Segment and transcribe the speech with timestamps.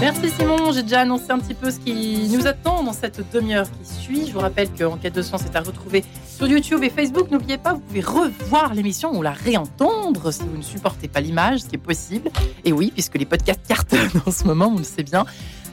[0.00, 3.66] Merci Simon, j'ai déjà annoncé un petit peu ce qui nous attend dans cette demi-heure
[3.70, 4.26] qui suit.
[4.26, 7.30] Je vous rappelle qu'Enquête de sens est à retrouver sur YouTube et Facebook.
[7.30, 11.60] N'oubliez pas, vous pouvez revoir l'émission ou la réentendre si vous ne supportez pas l'image,
[11.60, 12.30] ce qui est possible.
[12.64, 15.26] Et oui, puisque les podcasts cartonnent en ce moment, on le sait bien.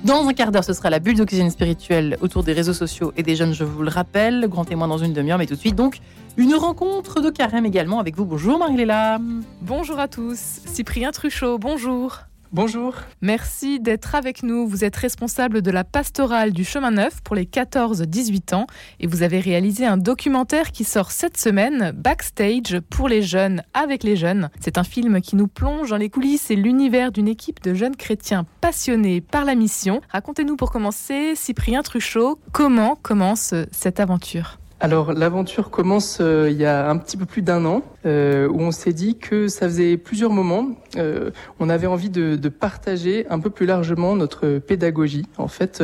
[0.05, 3.23] Dans un quart d'heure, ce sera la bulle d'oxygène spirituelle autour des réseaux sociaux et
[3.23, 4.47] des jeunes, je vous le rappelle.
[4.47, 5.99] Grand témoin dans une demi-heure, mais tout de suite, donc,
[6.37, 8.23] une rencontre de carême également avec vous.
[8.23, 9.19] Bonjour Marie-Léla.
[9.61, 10.61] Bonjour à tous.
[10.65, 12.28] Cyprien Truchot, bonjour.
[12.51, 12.95] Bonjour.
[13.21, 14.67] Merci d'être avec nous.
[14.67, 18.65] Vous êtes responsable de la pastorale du chemin neuf pour les 14-18 ans
[18.99, 24.03] et vous avez réalisé un documentaire qui sort cette semaine, Backstage pour les jeunes, avec
[24.03, 24.49] les jeunes.
[24.59, 27.95] C'est un film qui nous plonge dans les coulisses et l'univers d'une équipe de jeunes
[27.95, 30.01] chrétiens passionnés par la mission.
[30.09, 34.58] Racontez-nous pour commencer, Cyprien Truchot, comment commence cette aventure?
[34.81, 38.61] Alors l'aventure commence euh, il y a un petit peu plus d'un an euh, où
[38.61, 40.69] on s'est dit que ça faisait plusieurs moments.
[40.95, 45.25] Euh, on avait envie de, de, partager un peu plus largement notre pédagogie.
[45.37, 45.83] En fait,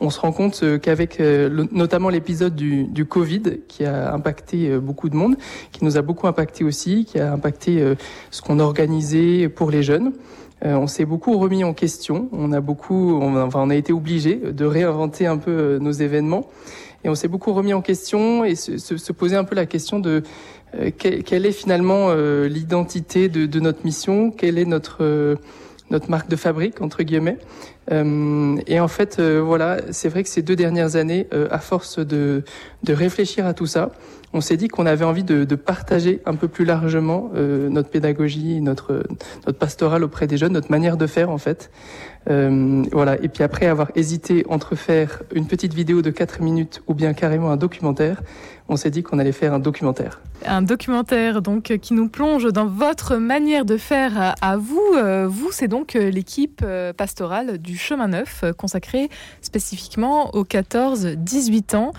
[0.00, 5.16] on se rend compte qu'avec notamment l'épisode du, du, Covid qui a impacté beaucoup de
[5.16, 5.36] monde,
[5.72, 7.94] qui nous a beaucoup impacté aussi, qui a impacté
[8.30, 10.12] ce qu'on organisait pour les jeunes.
[10.62, 12.28] on s'est beaucoup remis en question.
[12.32, 16.48] On a beaucoup, on, enfin, on a été obligé de réinventer un peu nos événements.
[17.04, 19.66] Et on s'est beaucoup remis en question et se, se, se poser un peu la
[19.66, 20.22] question de
[20.78, 25.36] euh, quelle, est finalement euh, l'identité de, de, notre mission, quelle est notre euh,
[25.90, 27.36] notre marque de fabrique entre guillemets.
[27.90, 32.44] et en fait, voilà, c'est vrai que ces deux dernières années, à force de
[32.84, 33.90] de réfléchir à tout ça,
[34.32, 39.02] on s'est dit qu'on avait envie de, partager un peu plus largement notre pédagogie, notre
[39.46, 41.70] notre pastorale auprès des jeunes, notre manière de faire en fait.
[42.28, 43.16] Euh, voilà.
[43.22, 47.14] Et puis après avoir hésité entre faire une petite vidéo de 4 minutes ou bien
[47.14, 48.22] carrément un documentaire,
[48.68, 50.20] on s'est dit qu'on allait faire un documentaire.
[50.46, 54.94] Un documentaire donc qui nous plonge dans votre manière de faire à, vous.
[54.96, 56.64] Euh, vous, c'est donc euh, l'équipe
[56.96, 59.08] pastorale du Chemin Neuf consacrée
[59.40, 61.92] spécifiquement aux 14-18 ans.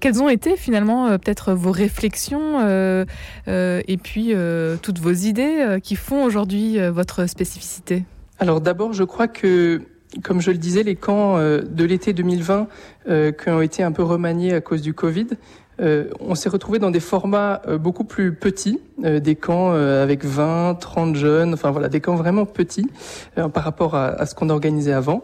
[0.00, 3.04] Quelles ont été finalement peut-être vos réflexions euh,
[3.48, 8.04] euh, et puis euh, toutes vos idées qui font aujourd'hui votre spécificité?
[8.40, 9.82] Alors d'abord, je crois que,
[10.22, 12.68] comme je le disais, les camps euh, de l'été 2020
[13.08, 15.36] euh, qui ont été un peu remaniés à cause du Covid, euh,
[15.80, 20.24] on s'est retrouvé dans des formats euh, beaucoup plus petits, euh, des camps euh, avec
[20.24, 22.88] 20, 30 jeunes, enfin voilà, des camps vraiment petits
[23.34, 25.22] par rapport à, à ce qu'on organisait avant.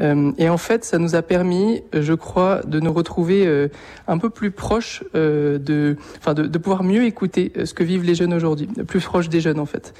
[0.00, 3.68] et en fait, ça nous a permis, je crois, de nous retrouver
[4.06, 8.14] un peu plus proches de, enfin de, de, pouvoir mieux écouter ce que vivent les
[8.14, 9.94] jeunes aujourd'hui, plus proches des jeunes en fait.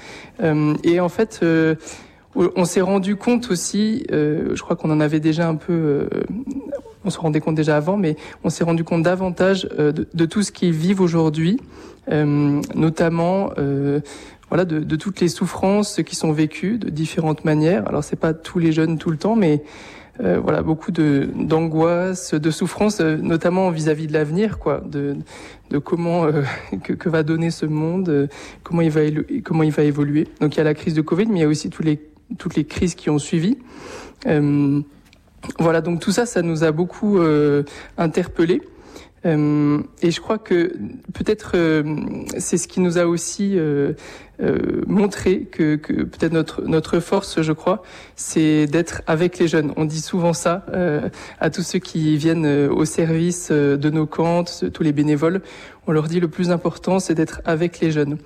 [0.84, 1.42] et en fait
[2.34, 6.08] on s'est rendu compte aussi, euh, je crois qu'on en avait déjà un peu, euh,
[7.04, 10.42] on se rendait compte déjà avant, mais on s'est rendu compte davantage euh, de, tout
[10.42, 11.60] ce qu'ils vivent aujourd'hui,
[12.10, 14.00] euh, notamment euh,
[14.48, 17.86] voilà de, de, toutes les souffrances qui sont vécues de différentes manières.
[17.86, 19.62] Alors c'est pas tous les jeunes tout le temps, mais
[20.20, 25.16] voilà beaucoup de d'angoisse, de souffrance, notamment vis-à-vis de l'avenir, quoi, de,
[25.70, 26.26] de comment
[26.82, 28.28] que, que, va donner ce monde,
[28.64, 29.02] comment il va
[29.44, 30.26] comment il va évoluer.
[30.40, 32.00] Donc il y a la crise de Covid, mais il y a aussi tous les
[32.36, 33.58] toutes les crises qui ont suivi.
[35.44, 37.62] Euh, voilà, donc tout ça, ça nous a beaucoup euh,
[37.96, 38.62] interpellés.
[39.26, 40.72] Euh, et je crois que
[41.12, 41.82] peut-être euh,
[42.38, 43.58] c'est ce qui nous a aussi
[44.40, 47.82] euh, euh montré que, que peut-être notre notre force, je crois,
[48.16, 49.72] c'est d'être avec les jeunes.
[49.76, 50.64] On dit souvent ça
[51.40, 55.42] à tous ceux qui viennent au service de nos camps, tous les bénévoles.
[55.86, 58.18] On leur dit le plus important, c'est d'être avec les jeunes.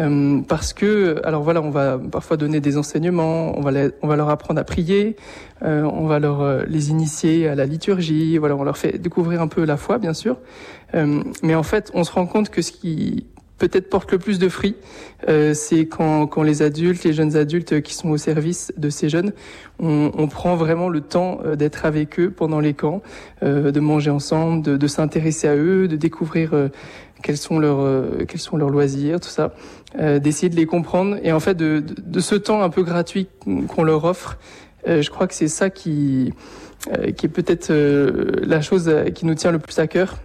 [0.00, 3.70] Euh, parce que, alors voilà, on va parfois donner des enseignements, on va,
[4.02, 5.16] on va leur apprendre à prier,
[5.62, 9.40] euh, on va leur euh, les initier à la liturgie, voilà, on leur fait découvrir
[9.40, 10.38] un peu la foi, bien sûr.
[10.94, 13.26] Euh, mais en fait, on se rend compte que ce qui
[13.58, 14.76] peut-être porte le plus de fruits,
[15.28, 19.08] euh, c'est quand, quand les adultes, les jeunes adultes qui sont au service de ces
[19.08, 19.32] jeunes,
[19.78, 23.02] on, on prend vraiment le temps d'être avec eux pendant les camps,
[23.42, 26.54] de manger ensemble, de, de s'intéresser à eux, de découvrir
[27.22, 29.52] quels sont leurs euh, quels sont leurs loisirs, tout ça,
[29.98, 32.82] euh, d'essayer de les comprendre et en fait de, de, de ce temps un peu
[32.82, 33.28] gratuit
[33.68, 36.32] qu'on leur offre, euh, je crois que c'est ça qui
[37.16, 40.18] qui est peut-être la chose qui nous tient le plus à cœur.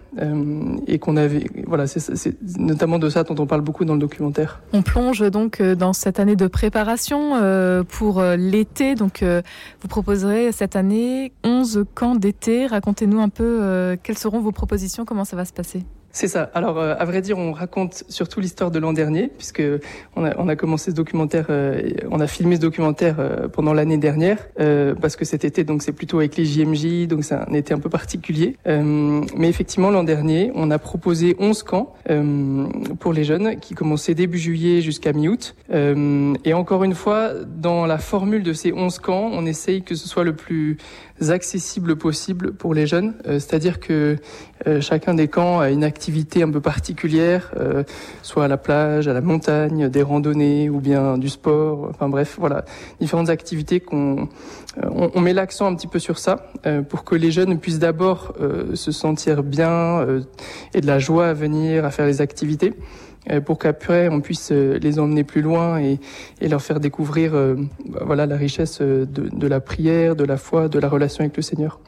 [0.88, 4.62] Et qu'on avait voilà c'est notamment de ça dont on parle beaucoup dans le documentaire.
[4.74, 8.96] On plonge donc dans cette année de préparation pour l'été.
[8.96, 12.68] Donc vous proposerez cette année 11 camps d'été.
[12.68, 15.84] Racontez-nous un peu quelles seront vos propositions comment ça va se passer?
[16.14, 16.50] C'est ça.
[16.54, 19.64] Alors, euh, à vrai dire, on raconte surtout l'histoire de l'an dernier, puisque
[20.16, 23.74] on a, on a, commencé ce documentaire, euh, on a filmé ce documentaire euh, pendant
[23.74, 24.38] l'année dernière,
[25.02, 27.80] parce que cet été, donc c'est plutôt avec les JMJ, donc c'est un été un
[27.80, 28.56] peu particulier.
[28.66, 31.94] mais effectivement, l'an dernier, on a proposé 11 camps
[33.00, 35.56] pour les jeunes, qui commençaient début juillet jusqu'à mi-août.
[35.72, 40.08] et encore une fois, dans la formule de ces 11 camps, on essaye que ce
[40.08, 40.78] soit le plus
[41.30, 44.18] accessible possible pour les jeunes, c'est-à-dire que
[44.80, 47.84] chacun des camps a une activité un peu particulière, euh,
[48.22, 51.88] soit à la plage, à la montagne, des randonnées ou bien du sport.
[51.90, 52.66] Enfin bref, voilà,
[53.00, 54.30] différentes activités qu'on
[54.84, 57.80] euh, on, met l'accent un petit peu sur ça euh, pour que les jeunes puissent
[57.80, 58.34] d'abord
[58.74, 60.06] se sentir bien
[60.74, 62.74] et de la joie à venir à faire les activités
[63.46, 66.00] pour qu'après on puisse les emmener plus loin et,
[66.42, 67.34] et leur faire découvrir
[68.02, 71.44] voilà la richesse de, de, la prière, de la foi, de la relation avec le
[71.44, 71.80] Seigneur.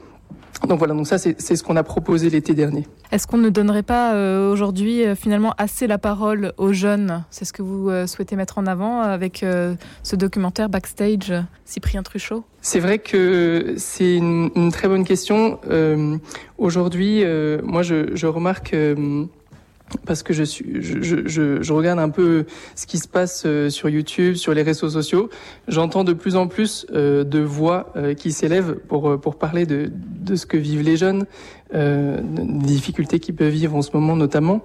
[0.67, 2.87] Donc voilà, donc ça c'est ce qu'on a proposé l'été dernier.
[3.11, 7.25] Est-ce qu'on ne donnerait pas euh, aujourd'hui euh, finalement assez la parole aux jeunes?
[7.31, 9.45] C'est ce que vous euh, souhaitez mettre en avant avec
[10.03, 11.33] ce documentaire Backstage,
[11.65, 12.43] Cyprien Truchot?
[12.61, 15.59] C'est vrai que c'est une, une, très bonne question.
[16.57, 17.23] aujourd'hui,
[17.63, 18.73] moi je, je remarque
[20.05, 20.65] parce que je, suis,
[21.71, 22.45] regarde un peu
[22.75, 25.29] ce qui se passe euh, sur YouTube, sur les réseaux sociaux.
[25.67, 29.91] J'entends de plus en plus euh, de voix euh, qui s'élèvent pour, parler de
[30.35, 31.25] ce que vivent les jeunes,
[31.73, 34.61] euh, des difficultés qu'ils peuvent vivre en ce moment notamment.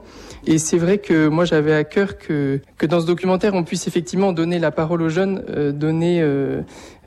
[0.47, 3.87] Et c'est vrai que moi j'avais à cœur que, que dans ce documentaire on puisse
[3.87, 6.61] effectivement donner la parole aux jeunes, euh, donner euh,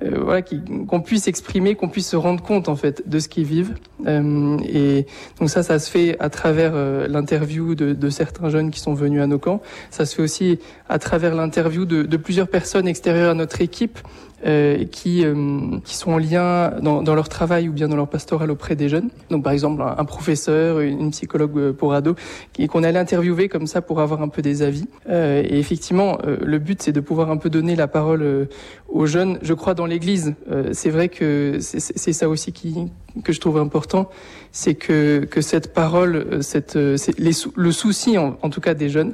[0.04, 3.46] euh voilà qu'on puisse exprimer, qu'on puisse se rendre compte en fait de ce qu'ils
[3.46, 3.76] vivent.
[4.08, 5.06] Euh, et
[5.40, 6.74] donc ça, ça se fait à travers
[7.08, 9.62] l'interview de, de, certains jeunes qui sont venus à nos camps.
[9.92, 10.60] Ça se fait aussi
[10.90, 14.00] à travers l'interview de, de plusieurs personnes extérieures à notre équipe
[14.46, 18.08] euh, qui, euh, qui sont en lien dans, dans, leur travail ou bien dans leur
[18.08, 19.10] pastoral auprès des jeunes.
[19.30, 22.16] Donc par exemple un, professeur, une psychologue euh, pour ados,
[22.70, 24.86] qu'on allait interviewer comme ça pour avoir un peu des avis.
[25.10, 28.48] Euh, et effectivement, euh, le but c'est de pouvoir un peu donner la parole
[28.90, 29.38] aux jeunes.
[29.42, 30.34] Je crois dans l'Église,
[30.72, 32.76] c'est vrai que c'est ça aussi qui
[33.24, 34.10] que je trouve important,
[34.54, 39.14] c'est que, que cette parole, cette, les, le souci en, en, tout cas des jeunes,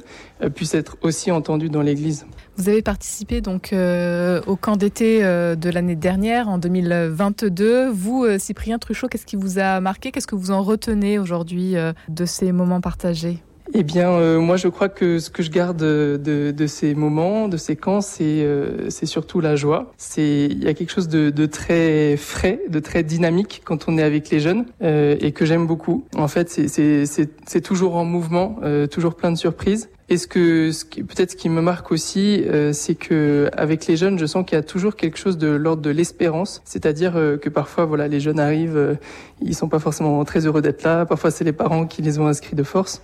[0.54, 2.26] puisse être aussi entendu dans l'Église.
[2.58, 7.88] Vous avez participé donc euh, au camp d'été euh, de l'année dernière, en 2022.
[7.88, 10.10] Vous, euh, Cyprien Truchot, qu'est-ce qui vous a marqué?
[10.10, 11.76] Qu'est-ce que vous en retenez aujourd'hui
[12.08, 13.38] de ces moments partagés?
[13.74, 17.76] Eh bien, moi, je crois que ce que je garde de, ces moments, de ces
[17.76, 19.92] camps, c'est surtout la joie.
[19.96, 23.98] C'est il y a quelque chose de, de, très frais, de très dynamique quand on
[23.98, 26.04] est avec les jeunes et que j'aime beaucoup.
[26.16, 28.58] En fait, c'est toujours en mouvement,
[28.90, 29.90] toujours plein de surprises.
[30.10, 30.70] Et ce que,
[31.02, 34.56] peut-être ce qui me marque aussi, euh, c'est que avec les jeunes, je sens qu'il
[34.56, 38.18] y a toujours quelque chose de l'ordre de l'espérance, c'est-à-dire euh, que parfois, voilà, les
[38.18, 38.94] jeunes arrivent, euh,
[39.42, 41.04] ils sont pas forcément très heureux d'être là.
[41.04, 43.02] Parfois, c'est les parents qui les ont inscrits de force.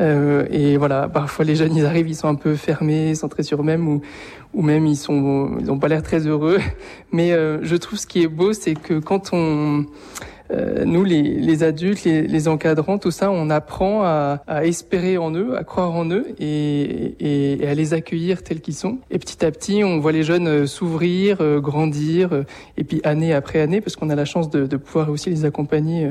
[0.00, 3.60] Euh, et voilà, parfois les jeunes, ils arrivent, ils sont un peu fermés, centrés sur
[3.60, 4.02] eux-mêmes, ou,
[4.52, 6.58] ou même ils sont, ils ont pas l'air très heureux.
[7.12, 7.30] Mais
[7.62, 9.86] je trouve ce qui est beau, c'est que quand on
[10.52, 15.16] euh, nous, les, les adultes, les, les, encadrants, tout ça, on apprend à, à, espérer
[15.18, 18.98] en eux, à croire en eux et, et, et à les accueillir tels qu'ils sont.
[19.10, 22.44] Et petit à petit, on voit les jeunes euh, s'ouvrir, euh, grandir,
[22.76, 25.44] et puis année après année, parce qu'on a la chance de, de, pouvoir aussi les
[25.44, 26.10] accompagner,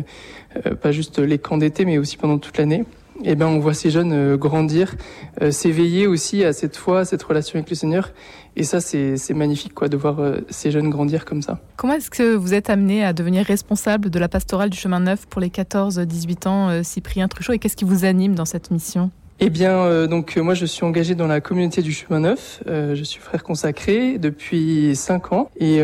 [0.81, 2.85] pas juste les camps d'été, mais aussi pendant toute l'année
[3.23, 4.95] eh ben, on voit ces jeunes euh, grandir,
[5.41, 8.11] euh, s'éveiller aussi à cette foi, à cette relation avec le Seigneur.
[8.55, 11.59] Et ça, c'est magnifique quoi, de voir euh, ces jeunes grandir comme ça.
[11.77, 15.25] Comment est-ce que vous êtes amené à devenir responsable de la pastorale du chemin neuf
[15.27, 19.09] pour les 14-18 ans, Cyprien Truchot, et qu'est-ce qui vous anime dans cette mission?
[19.43, 22.61] Eh bien, euh, donc euh, moi je suis engagé dans la communauté du chemin neuf.
[22.67, 25.81] Euh, je suis frère consacré depuis cinq ans et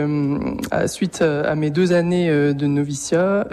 [0.70, 3.48] à, suite à, mes deux années de noviciat,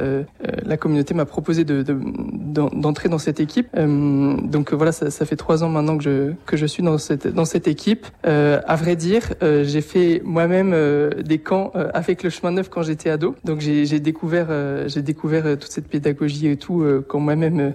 [0.65, 3.69] la communauté m'a proposé de, d'entrer dans cette équipe.
[3.75, 7.27] donc voilà, ça, ça, fait trois ans maintenant que je que je suis dans cette
[7.27, 8.07] dans cette équipe.
[8.25, 10.75] à vrai dire, j'ai fait moi-même
[11.23, 13.37] des camps avec le chemin neuf quand j'étais ado.
[13.45, 14.49] Donc j'ai découvert
[14.87, 17.73] j'ai découvert toute cette pédagogie et tout quand moi-même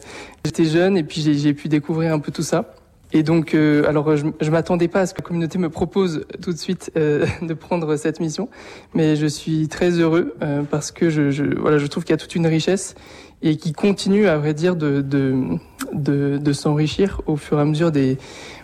[0.50, 2.74] j'étais jeune et puis j'ai pu découvrir un peu tout ça.
[3.12, 6.26] Et donc, euh, alors je, je m'attendais pas à ce que la communauté me propose
[6.42, 8.50] tout de suite euh, de prendre cette mission,
[8.94, 12.18] mais je suis très heureux euh, parce que je, voilà, je trouve qu'il y a
[12.18, 12.96] toute une richesse
[13.42, 15.58] et qui continue, à vrai dire, de, de,
[15.94, 18.18] de s'enrichir au fur et à mesure des,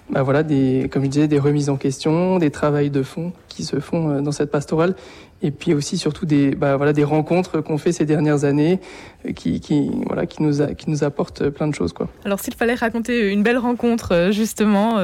[0.10, 3.64] bah voilà, des, comme je disais, des remises en question, des travails de fond qui
[3.64, 4.96] se font euh, dans cette pastorale,
[5.42, 8.80] et puis aussi surtout des, bah voilà, des rencontres qu'on fait ces dernières années,
[9.26, 12.08] euh, qui, qui, voilà, qui nous, a, qui nous apportent plein de choses, quoi.
[12.24, 15.00] Alors, s'il fallait raconter une belle rencontre, euh, justement,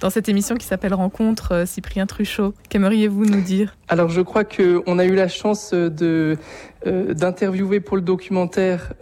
[0.00, 3.76] dans cette émission qui s'appelle Rencontre, Cyprien Truchot, qu'aimeriez-vous nous dire?
[3.88, 6.36] Alors, je crois que on a eu la chance de
[6.84, 8.92] d'interviewer pour le documentaire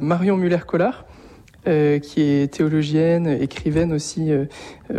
[0.00, 1.04] Marion Muller-Collard,
[1.64, 4.30] qui est théologienne, écrivaine aussi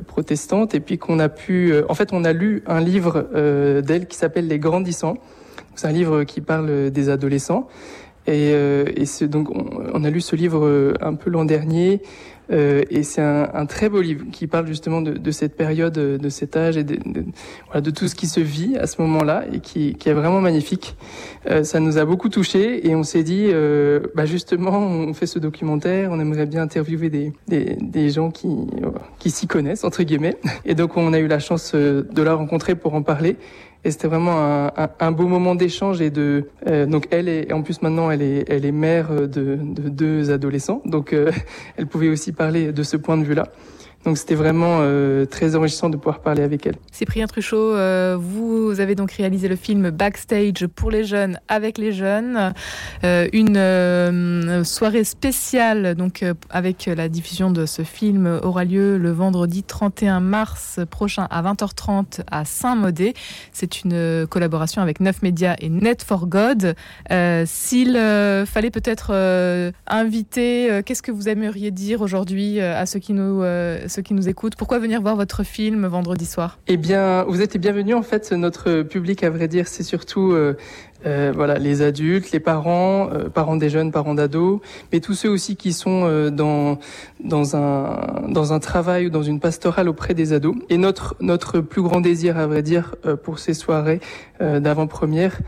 [0.08, 3.30] protestante, et puis qu'on a pu, en fait, on a lu un livre
[3.82, 5.18] d'elle qui s'appelle Les Grandissants.
[5.76, 7.68] C'est un livre qui parle des adolescents.
[8.28, 12.02] Et, et donc, on, a lu ce livre un peu l'an dernier.
[12.52, 15.94] Euh, et c'est un, un, très beau livre qui parle justement de, de cette période,
[15.94, 16.98] de cet âge et de,
[17.68, 20.42] voilà, de tout ce qui se vit à ce moment-là et qui, qui, est vraiment
[20.42, 20.96] magnifique.
[21.50, 25.28] Euh, ça nous a beaucoup touché et on s'est dit, euh, bah justement, on fait
[25.28, 28.50] ce documentaire, on aimerait bien interviewer des, des, des gens qui,
[29.20, 30.38] qui s'y connaissent entre guillemets.
[30.66, 33.38] Et donc on a eu la chance euh, de la rencontrer pour en parler.
[33.84, 37.52] Et c'était vraiment un, un, un, beau moment d'échange et de euh, donc elle est
[37.52, 41.32] en plus maintenant elle est elle est mère de, de deux adolescents donc euh,
[41.78, 43.48] elle pouvait aussi parler de ce point de vue là.
[44.06, 46.76] Donc c'était vraiment euh, très enrichissant de pouvoir parler avec elle.
[46.92, 51.92] Cyprien Truchot, euh, vous avez donc réalisé le film Backstage pour les jeunes avec les
[51.92, 52.54] jeunes,
[53.04, 59.62] euh, une soirée spéciale donc avec la diffusion de ce film aura lieu le vendredi
[59.62, 63.14] 31 mars prochain à 20h30 à Saint-Modé.
[63.54, 66.76] C'est une collaboration avec Neuf Médias et Net for God.
[67.46, 67.94] S'il
[68.46, 73.44] fallait peut-être inviter, qu'est-ce que vous aimeriez dire aujourd'hui à ceux qui nous
[73.92, 76.60] ceux qui nous écoutent, pourquoi venir voir votre film vendredi soir?
[76.68, 77.96] Eh bien, vous êtes les bienvenus.
[77.96, 80.56] En fait, notre public, à vrai dire, c'est surtout euh,
[81.06, 84.62] euh, voilà les adultes, les parents, euh, parents des jeunes, parents d'ados,
[84.94, 86.80] mais tous ceux aussi qui sont euh, dans
[87.24, 90.56] dans un dans un travail ou dans une pastorale auprès des ados.
[90.70, 94.00] Et notre notre plus grand désir, à vrai dire, euh, pour ces soirées
[94.40, 95.40] d'avant-première,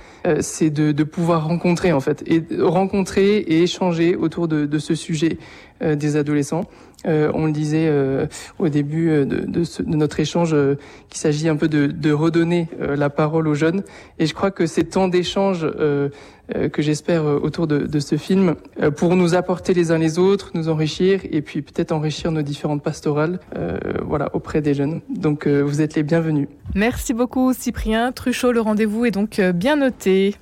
[0.42, 4.94] c'est de, de pouvoir rencontrer en fait et rencontrer et échanger autour de, de ce
[4.94, 5.40] sujet
[5.82, 6.66] des adolescents.
[7.06, 8.28] Euh, on le disait euh,
[8.60, 10.76] au début de, de, ce, de notre échange euh,
[11.10, 13.84] qu'il s'agit un peu de, de redonner euh, la parole aux jeunes.
[14.20, 16.10] Et je crois que ces temps d'échange euh,
[16.56, 19.98] euh, que j'espère euh, autour de, de ce film euh, pour nous apporter les uns
[19.98, 24.74] les autres, nous enrichir et puis peut-être enrichir nos différentes pastorales euh, voilà, auprès des
[24.74, 25.02] jeunes.
[25.10, 26.48] Donc euh, vous êtes les bienvenus.
[26.76, 28.52] Merci beaucoup Cyprien Truchot.
[28.52, 30.36] Le rendez-vous est donc euh, bien noté.